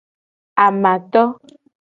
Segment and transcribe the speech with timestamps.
[0.63, 1.23] Amato.